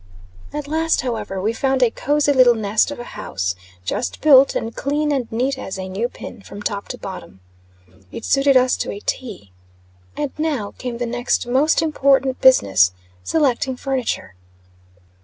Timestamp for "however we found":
1.01-1.83